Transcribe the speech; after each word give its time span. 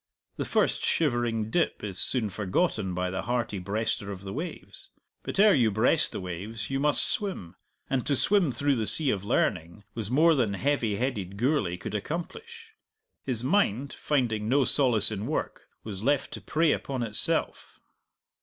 The 0.37 0.45
first 0.45 0.81
shivering 0.83 1.51
dip 1.51 1.83
is 1.83 1.99
soon 1.99 2.31
forgotten 2.31 2.95
by 2.95 3.11
the 3.11 3.21
hearty 3.21 3.59
breaster 3.59 4.09
of 4.11 4.23
the 4.23 4.33
waves. 4.33 4.89
But 5.21 5.39
ere 5.39 5.53
you 5.53 5.69
breast 5.69 6.11
the 6.11 6.19
waves 6.19 6.71
you 6.71 6.79
must 6.79 7.05
swim; 7.05 7.55
and 7.87 8.03
to 8.07 8.15
swim 8.15 8.51
through 8.51 8.77
the 8.77 8.87
sea 8.87 9.11
of 9.11 9.23
learning 9.23 9.83
was 9.93 10.09
more 10.09 10.33
than 10.33 10.55
heavy 10.55 10.95
headed 10.95 11.37
Gourlay 11.37 11.77
could 11.77 11.93
accomplish. 11.93 12.73
His 13.27 13.43
mind, 13.43 13.93
finding 13.93 14.49
no 14.49 14.65
solace 14.65 15.11
in 15.11 15.27
work, 15.27 15.67
was 15.83 16.01
left 16.01 16.31
to 16.31 16.41
prey 16.41 16.71
upon 16.71 17.03
itself. 17.03 17.79